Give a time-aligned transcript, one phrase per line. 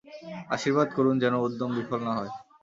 [0.49, 2.31] আশীর্বাদ করুন যেন উদ্যম বিফল না হয়।